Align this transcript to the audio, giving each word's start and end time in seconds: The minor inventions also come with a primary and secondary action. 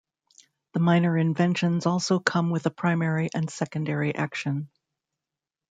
The 0.73 0.79
minor 0.79 1.15
inventions 1.15 1.85
also 1.85 2.17
come 2.17 2.49
with 2.49 2.65
a 2.65 2.71
primary 2.71 3.29
and 3.35 3.47
secondary 3.51 4.15
action. 4.15 4.71